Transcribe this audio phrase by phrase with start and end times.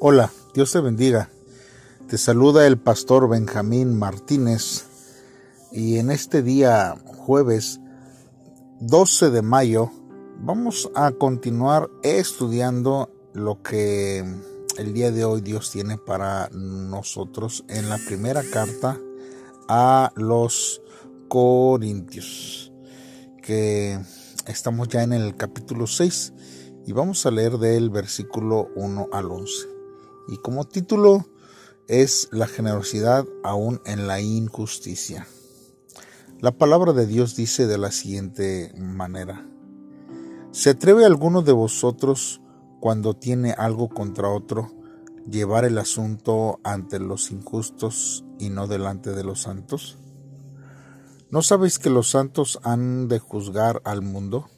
[0.00, 1.28] Hola, Dios te bendiga.
[2.08, 4.86] Te saluda el pastor Benjamín Martínez
[5.72, 7.80] y en este día jueves
[8.78, 9.90] 12 de mayo
[10.38, 14.24] vamos a continuar estudiando lo que
[14.76, 19.00] el día de hoy Dios tiene para nosotros en la primera carta
[19.66, 20.80] a los
[21.26, 22.72] Corintios,
[23.42, 23.98] que
[24.46, 26.34] estamos ya en el capítulo 6
[26.86, 29.77] y vamos a leer del versículo 1 al 11.
[30.28, 31.26] Y como título
[31.88, 35.26] es La generosidad aún en la injusticia.
[36.40, 39.48] La palabra de Dios dice de la siguiente manera.
[40.52, 42.42] ¿Se atreve alguno de vosotros
[42.78, 44.70] cuando tiene algo contra otro
[45.28, 49.96] llevar el asunto ante los injustos y no delante de los santos?
[51.30, 54.48] ¿No sabéis que los santos han de juzgar al mundo?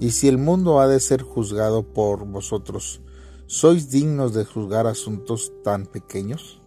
[0.00, 3.00] Y si el mundo ha de ser juzgado por vosotros,
[3.48, 6.60] ¿Sois dignos de juzgar asuntos tan pequeños?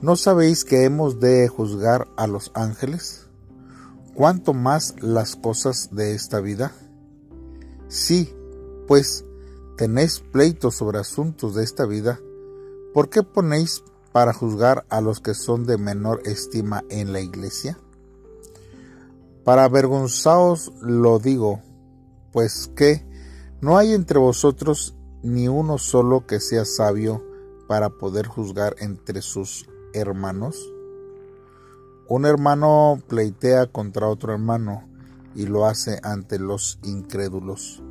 [0.00, 3.28] ¿No sabéis que hemos de juzgar a los ángeles?
[4.14, 6.72] ¿Cuánto más las cosas de esta vida?
[7.86, 8.34] Sí,
[8.88, 9.24] pues
[9.76, 12.18] tenéis pleitos sobre asuntos de esta vida,
[12.92, 17.78] ¿por qué ponéis para juzgar a los que son de menor estima en la iglesia?
[19.44, 21.60] Para avergonzaos lo digo,
[22.32, 23.06] pues que
[23.60, 27.24] no hay entre vosotros ni uno solo que sea sabio
[27.68, 30.72] para poder juzgar entre sus hermanos?
[32.08, 34.88] Un hermano pleitea contra otro hermano
[35.34, 37.82] y lo hace ante los incrédulos.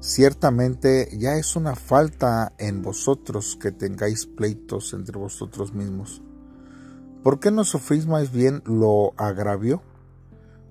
[0.00, 6.22] Ciertamente ya es una falta en vosotros que tengáis pleitos entre vosotros mismos.
[7.22, 9.80] ¿Por qué no sufrís más bien lo agravio?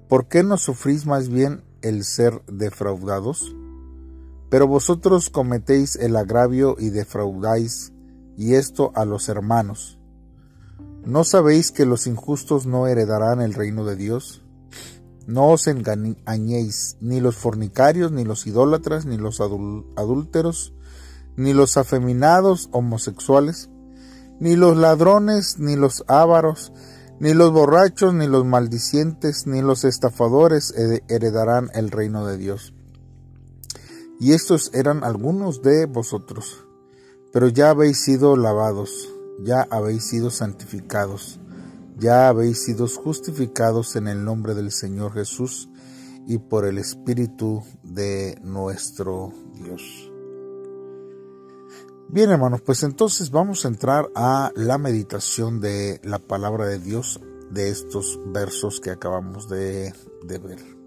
[0.09, 3.55] ¿Por qué no sufrís más bien el ser defraudados?
[4.51, 7.93] Pero vosotros cometéis el agravio y defraudáis,
[8.35, 9.97] y esto a los hermanos.
[11.05, 14.43] ¿No sabéis que los injustos no heredarán el reino de Dios?
[15.25, 20.73] No os engañéis, ni los fornicarios, ni los idólatras, ni los adúlteros,
[21.37, 23.69] ni los afeminados homosexuales,
[24.41, 26.73] ni los ladrones, ni los ávaros,
[27.21, 30.73] ni los borrachos, ni los maldicientes, ni los estafadores
[31.07, 32.73] heredarán el reino de Dios.
[34.21, 36.63] Y estos eran algunos de vosotros.
[37.33, 39.09] Pero ya habéis sido lavados,
[39.43, 41.39] ya habéis sido santificados,
[41.97, 45.69] ya habéis sido justificados en el nombre del Señor Jesús
[46.27, 49.81] y por el Espíritu de nuestro Dios.
[52.07, 57.19] Bien hermanos, pues entonces vamos a entrar a la meditación de la palabra de Dios
[57.49, 60.80] de estos versos que acabamos de, de ver.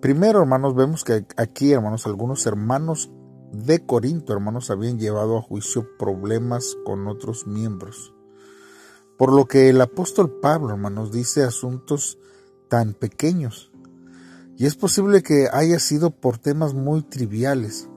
[0.00, 3.10] Primero, hermanos, vemos que aquí, hermanos, algunos hermanos
[3.52, 8.12] de Corinto, hermanos, habían llevado a juicio problemas con otros miembros.
[9.16, 12.18] Por lo que el apóstol Pablo, hermanos, dice asuntos
[12.68, 13.72] tan pequeños.
[14.58, 17.88] Y es posible que haya sido por temas muy triviales.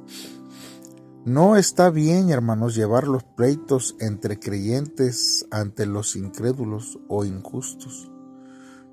[1.26, 8.10] No está bien, hermanos, llevar los pleitos entre creyentes ante los incrédulos o injustos.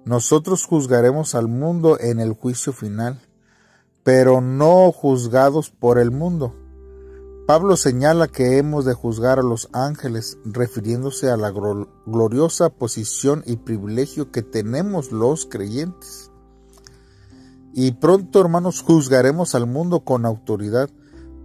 [0.07, 3.21] Nosotros juzgaremos al mundo en el juicio final,
[4.05, 6.55] pero no juzgados por el mundo.
[7.49, 13.57] Pablo señala que hemos de juzgar a los ángeles, refiriéndose a la gloriosa posición y
[13.57, 16.31] privilegio que tenemos los creyentes.
[17.75, 20.89] Y pronto, hermanos, juzgaremos al mundo con autoridad.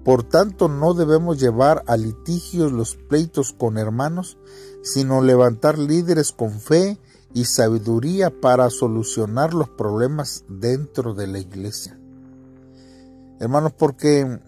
[0.05, 4.37] Por tanto, no debemos llevar a litigios los pleitos con hermanos,
[4.83, 6.99] sino levantar líderes con fe
[7.33, 11.97] y sabiduría para solucionar los problemas dentro de la iglesia.
[13.39, 14.39] Hermanos, porque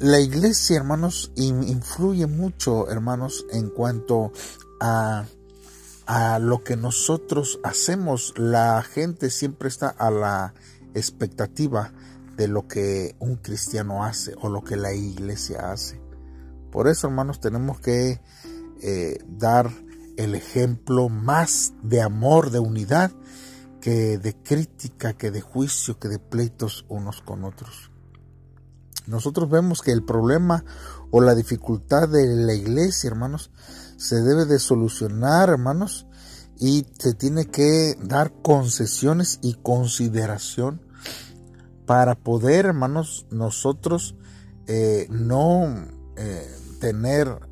[0.00, 4.32] la iglesia, hermanos, influye mucho, hermanos, en cuanto
[4.80, 5.24] a,
[6.06, 8.34] a lo que nosotros hacemos.
[8.36, 10.54] La gente siempre está a la
[10.94, 11.92] expectativa
[12.36, 16.00] de lo que un cristiano hace o lo que la iglesia hace.
[16.70, 18.20] Por eso, hermanos, tenemos que
[18.80, 19.70] eh, dar
[20.18, 23.12] el ejemplo más de amor, de unidad,
[23.80, 27.92] que de crítica, que de juicio, que de pleitos unos con otros.
[29.06, 30.64] Nosotros vemos que el problema
[31.12, 33.52] o la dificultad de la iglesia, hermanos,
[33.96, 36.06] se debe de solucionar, hermanos,
[36.58, 40.82] y se tiene que dar concesiones y consideración
[41.86, 44.16] para poder, hermanos, nosotros
[44.66, 45.86] eh, no
[46.16, 46.50] eh,
[46.80, 47.48] tener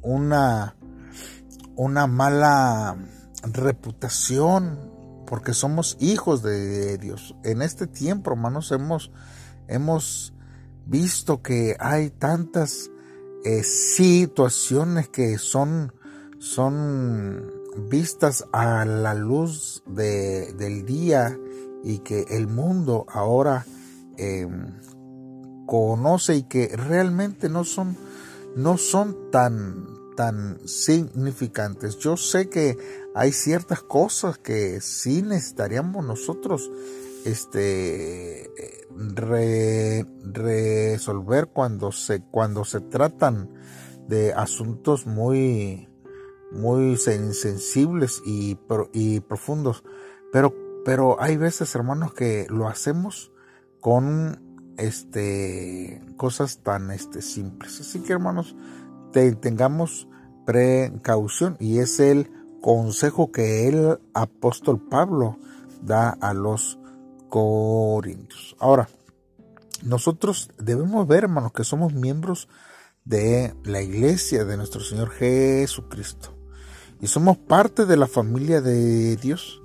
[0.00, 0.77] una
[1.78, 2.98] una mala
[3.44, 4.90] reputación
[5.26, 7.36] porque somos hijos de Dios.
[7.44, 9.12] En este tiempo, hermanos, hemos,
[9.68, 10.34] hemos
[10.86, 12.90] visto que hay tantas
[13.44, 15.94] eh, situaciones que son,
[16.40, 17.52] son
[17.88, 21.38] vistas a la luz del día
[21.84, 23.66] y que el mundo ahora
[24.16, 24.80] em,
[25.66, 27.96] conoce y que realmente no son,
[28.56, 31.96] no son tan, tan significantes.
[31.98, 32.76] Yo sé que
[33.14, 36.72] hay ciertas cosas que sí necesitaríamos nosotros
[37.24, 38.50] este
[40.24, 43.48] resolver cuando se cuando se tratan
[44.08, 45.88] de asuntos muy
[46.50, 48.58] muy sensibles y,
[48.92, 49.84] y profundos
[50.32, 50.52] pero
[50.84, 53.30] pero hay veces hermanos que lo hacemos
[53.78, 54.42] con
[54.78, 58.56] este cosas tan este simples así que hermanos
[59.12, 60.08] tengamos
[60.46, 65.38] precaución y es el consejo que el apóstol Pablo
[65.82, 66.78] da a los
[67.28, 68.56] Corintios.
[68.58, 68.88] Ahora,
[69.82, 72.48] nosotros debemos ver, hermanos, que somos miembros
[73.04, 76.34] de la iglesia de nuestro Señor Jesucristo.
[77.00, 79.62] Y somos parte de la familia de Dios.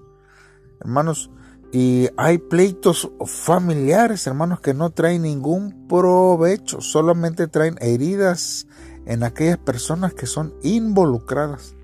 [0.79, 1.31] Hermanos,
[1.71, 8.67] y hay pleitos familiares, hermanos, que no traen ningún provecho, solamente traen heridas
[9.05, 11.75] en aquellas personas que son involucradas.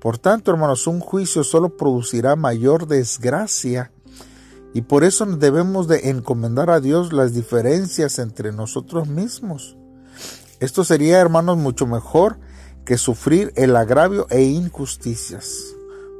[0.00, 3.92] Por tanto, hermanos, un juicio solo producirá mayor desgracia
[4.74, 9.76] y por eso debemos de encomendar a Dios las diferencias entre nosotros mismos.
[10.60, 12.38] Esto sería, hermanos, mucho mejor
[12.84, 15.74] que sufrir el agravio e injusticias,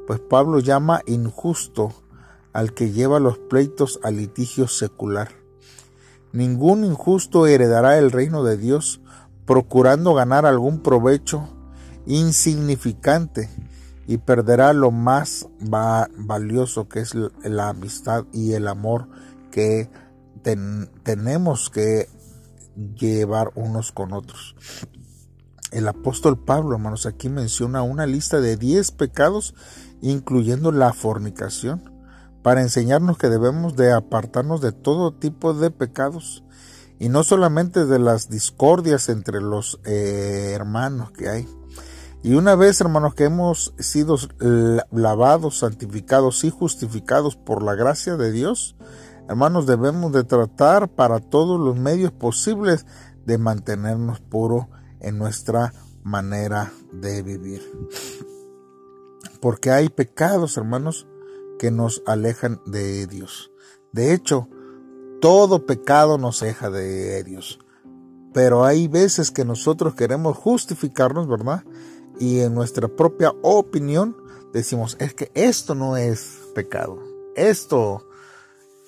[0.06, 1.94] pues Pablo llama injusto
[2.52, 5.30] al que lleva los pleitos al litigio secular.
[6.32, 9.00] Ningún injusto heredará el reino de Dios
[9.48, 11.48] procurando ganar algún provecho
[12.04, 13.48] insignificante
[14.06, 15.48] y perderá lo más
[16.18, 19.08] valioso que es la amistad y el amor
[19.50, 19.88] que
[21.02, 22.10] tenemos que
[22.94, 24.54] llevar unos con otros.
[25.72, 29.54] El apóstol Pablo, hermanos, aquí menciona una lista de 10 pecados,
[30.02, 31.90] incluyendo la fornicación,
[32.42, 36.44] para enseñarnos que debemos de apartarnos de todo tipo de pecados
[36.98, 41.48] y no solamente de las discordias entre los eh, hermanos que hay,
[42.22, 44.16] y una vez, hermanos, que hemos sido
[44.90, 48.76] lavados, santificados y justificados por la gracia de Dios,
[49.28, 52.86] hermanos, debemos de tratar para todos los medios posibles
[53.24, 54.66] de mantenernos puros
[55.00, 55.72] en nuestra
[56.02, 57.62] manera de vivir.
[59.40, 61.06] Porque hay pecados, hermanos,
[61.58, 63.52] que nos alejan de Dios.
[63.92, 64.48] De hecho,
[65.20, 67.58] todo pecado nos deja de Dios.
[68.32, 71.64] Pero hay veces que nosotros queremos justificarnos, ¿verdad?
[72.18, 74.16] y en nuestra propia opinión
[74.52, 76.98] decimos, es que esto no es pecado,
[77.36, 78.06] esto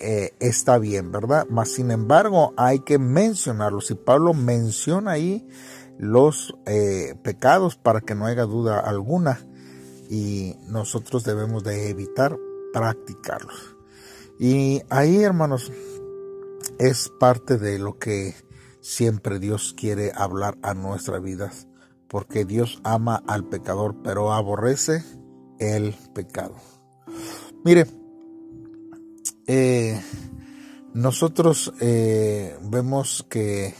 [0.00, 1.46] eh, está bien, ¿verdad?
[1.50, 3.80] Mas sin embargo hay que mencionarlo.
[3.80, 5.46] Si Pablo menciona ahí
[5.98, 9.46] los eh, pecados para que no haya duda alguna
[10.08, 12.36] y nosotros debemos de evitar
[12.72, 13.76] practicarlos.
[14.38, 15.70] Y ahí, hermanos,
[16.80, 18.34] es parte de lo que
[18.80, 21.68] siempre Dios quiere hablar a nuestras vidas
[22.08, 25.04] porque Dios ama al pecador, pero aborrece
[25.58, 26.56] el pecado.
[27.64, 27.86] Mire,
[29.46, 30.00] eh,
[30.94, 33.74] nosotros eh, vemos que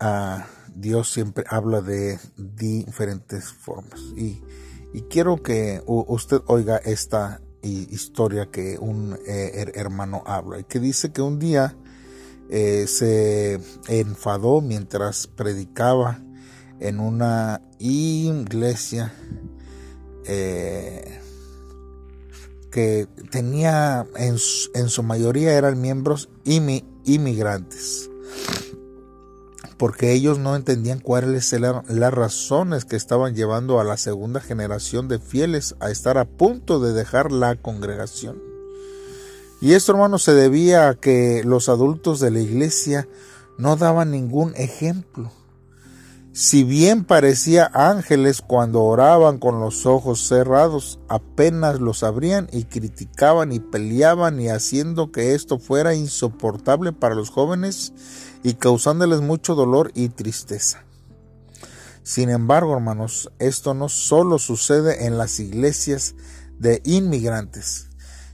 [0.00, 4.42] ah, Dios siempre habla de diferentes formas y,
[5.10, 11.20] quiero que usted oiga esta historia que un eh, hermano habla y que dice que
[11.20, 11.76] un día
[12.48, 16.20] se enfadó mientras predicaba
[16.80, 19.12] en una iglesia
[20.26, 21.20] eh,
[22.70, 28.10] que tenía en su, mayoría eran miembros inmigrantes
[29.78, 35.06] porque ellos no entendían cuáles eran las razones que estaban llevando a la segunda generación
[35.08, 38.55] de fieles a estar a punto de dejar la congregación.
[39.60, 43.08] Y esto, hermano, se debía a que los adultos de la iglesia
[43.58, 45.32] no daban ningún ejemplo.
[46.32, 53.52] Si bien parecía ángeles cuando oraban con los ojos cerrados, apenas los abrían y criticaban
[53.52, 57.94] y peleaban y haciendo que esto fuera insoportable para los jóvenes
[58.42, 60.84] y causándoles mucho dolor y tristeza.
[62.02, 66.16] Sin embargo, hermanos, esto no solo sucede en las iglesias
[66.58, 67.85] de inmigrantes.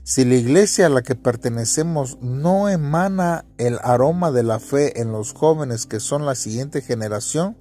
[0.05, 5.13] Si la iglesia a la que pertenecemos no emana el aroma de la fe en
[5.13, 7.55] los jóvenes que son la siguiente generación,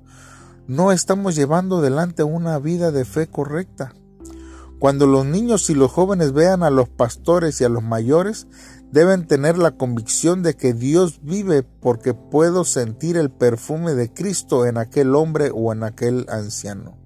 [0.67, 3.95] no estamos llevando adelante una vida de fe correcta.
[4.81, 8.49] Cuando los niños y los jóvenes vean a los pastores y a los mayores,
[8.91, 14.67] deben tener la convicción de que Dios vive porque puedo sentir el perfume de Cristo
[14.67, 17.02] en aquel hombre o en aquel anciano.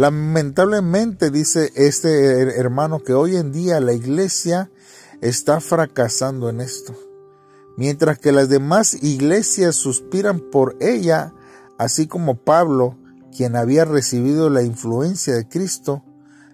[0.00, 4.70] Lamentablemente dice este hermano que hoy en día la iglesia
[5.20, 6.94] está fracasando en esto.
[7.76, 11.34] Mientras que las demás iglesias suspiran por ella,
[11.76, 12.96] así como Pablo,
[13.36, 16.02] quien había recibido la influencia de Cristo,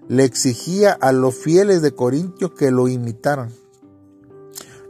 [0.09, 3.53] le exigía a los fieles de Corintio que lo imitaran.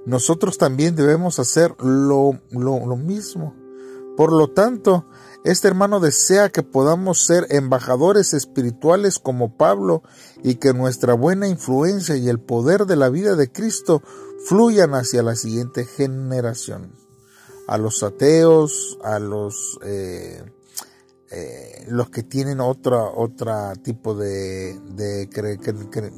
[0.07, 3.55] Nosotros también debemos hacer lo, lo, mismo.
[4.17, 5.05] Por lo tanto,
[5.47, 10.03] este hermano desea que podamos ser embajadores espirituales como Pablo
[10.43, 14.03] y que nuestra buena influencia y el poder de la vida de Cristo
[14.45, 16.93] fluyan hacia la siguiente generación.
[17.69, 20.43] A los ateos, a los eh,
[21.31, 25.29] eh, los que tienen otro, otra tipo de,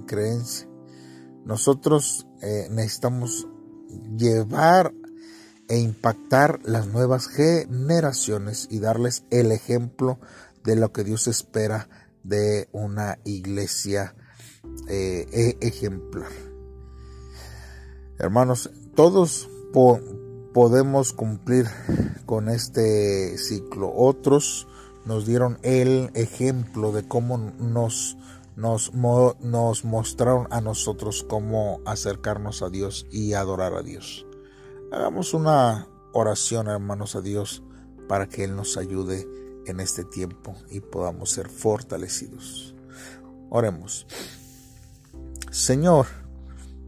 [0.07, 0.69] creencia.
[1.45, 3.47] Nosotros eh, necesitamos
[4.17, 4.95] llevar
[5.69, 10.19] e impactar las nuevas generaciones y darles el ejemplo
[10.65, 11.89] de lo que Dios espera
[12.25, 14.15] de una iglesia
[14.89, 16.31] eh, e, ejemplar.
[18.19, 19.49] Hermanos, todos
[20.53, 21.67] podemos cumplir
[22.27, 23.93] con este ciclo.
[23.95, 24.67] Otros
[25.05, 28.17] nos dieron el ejemplo de cómo nos,
[28.57, 34.28] nos, nos mostraron a nosotros cómo acercarnos a Dios y adorar a Dios.
[34.91, 37.63] Hagamos una oración, hermanos, a Dios
[38.09, 39.29] para que Él nos ayude
[39.67, 42.75] en este tiempo y podamos ser fortalecidos.
[43.51, 44.07] Oremos.
[45.51, 46.07] Señor,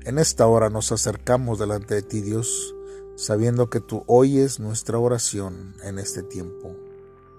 [0.02, 2.75] en esta hora nos acercamos delante de ti, Dios,
[3.16, 6.76] sabiendo que tú oyes nuestra oración en este tiempo.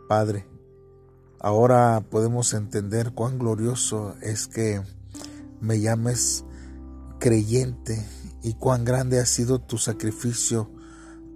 [0.07, 0.45] Padre,
[1.43, 4.79] Ahora podemos entender cuán glorioso es que
[5.59, 6.45] me llames
[7.17, 8.05] creyente
[8.41, 10.69] y cuán grande ha sido tu sacrificio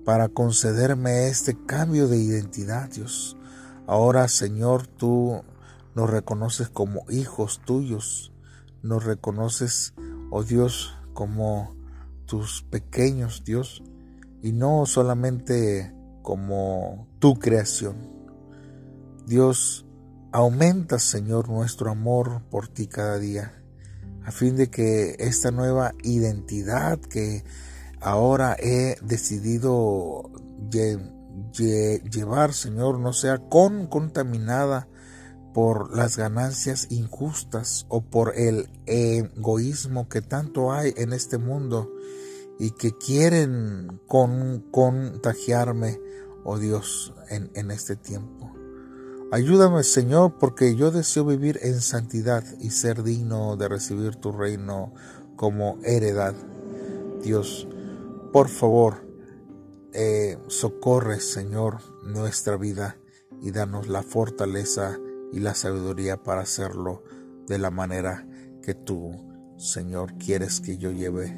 [0.06, 3.38] para concederme este cambio de identidad, Dios.
[3.88, 5.44] Ahora, Señor, tú
[5.96, 8.32] nos reconoces como hijos tuyos,
[8.82, 9.94] nos reconoces,
[10.32, 11.76] oh Dios, como
[12.26, 13.84] tus pequeños, Dios,
[14.42, 17.96] y no solamente como tu creación.
[19.26, 19.86] Dios,
[20.36, 23.54] Aumenta, Señor, nuestro amor por ti cada día,
[24.26, 27.44] a fin de que esta nueva identidad que
[28.02, 30.32] ahora he decidido
[31.52, 34.88] llevar, Señor, no sea con contaminada
[35.54, 41.92] por las ganancias injustas o por el egoísmo que tanto hay en este mundo
[42.60, 46.00] y que quieren con, contagiarme,
[46.44, 48.55] oh Dios, en este tiempo.
[49.36, 54.94] Ayúdame, Señor, porque yo deseo vivir en santidad y ser digno de recibir tu reino
[55.36, 56.34] como heredad.
[57.22, 57.68] Dios,
[58.32, 59.06] por favor,
[59.92, 62.96] eh, socorre, Señor, nuestra vida
[63.42, 64.98] y danos la fortaleza
[65.34, 67.04] y la sabiduría para hacerlo
[67.46, 68.26] de la manera
[68.62, 69.12] que tú,
[69.58, 71.38] Señor, quieres que yo lleve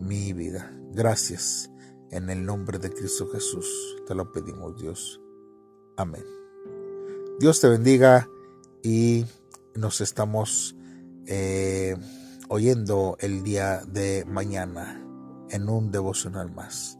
[0.00, 0.76] mi vida.
[0.90, 1.70] Gracias.
[2.10, 3.68] En el nombre de Cristo Jesús
[4.08, 5.20] te lo pedimos, Dios.
[5.96, 6.24] Amén.
[7.38, 8.30] Dios te bendiga
[8.82, 9.26] y
[9.74, 10.74] nos estamos
[11.26, 11.94] eh,
[12.48, 15.04] oyendo el día de mañana
[15.50, 16.98] en un devocional más.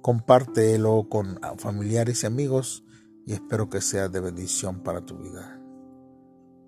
[0.00, 2.84] Compártelo con familiares y amigos
[3.26, 5.60] y espero que sea de bendición para tu vida.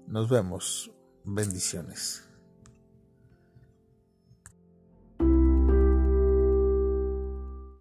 [0.09, 0.91] Nos vemos.
[1.25, 2.26] Bendiciones.